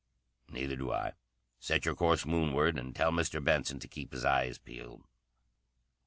"Neither 0.49 0.75
do 0.75 0.91
I. 0.91 1.13
Set 1.59 1.85
your 1.85 1.93
course 1.93 2.25
Moonward, 2.25 2.79
and 2.79 2.95
tell 2.95 3.11
Mr. 3.11 3.39
Benson 3.43 3.77
to 3.81 3.87
keep 3.87 4.13
his 4.13 4.25
eyes 4.25 4.57
peeled." 4.57 5.03